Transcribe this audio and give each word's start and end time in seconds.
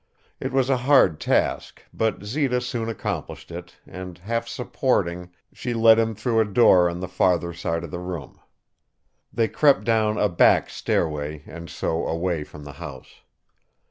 It 0.39 0.51
was 0.51 0.67
a 0.71 0.77
hard 0.89 1.19
task, 1.19 1.83
but 1.93 2.23
Zita 2.23 2.59
soon 2.59 2.89
accomplished 2.89 3.51
it 3.51 3.75
and, 3.85 4.17
half 4.17 4.47
supporting, 4.47 5.29
she 5.53 5.75
led 5.75 5.99
him 5.99 6.15
through 6.15 6.39
a 6.39 6.45
door 6.45 6.89
on 6.89 7.01
the 7.01 7.07
farther 7.07 7.53
side 7.53 7.83
of 7.83 7.91
the 7.91 7.99
room. 7.99 8.39
They 9.31 9.47
crept 9.47 9.83
down 9.83 10.17
a 10.17 10.27
back 10.27 10.71
stairway 10.71 11.43
and 11.45 11.69
so 11.69 12.07
away 12.07 12.43
from 12.43 12.63
the 12.63 12.73
house. 12.81 13.21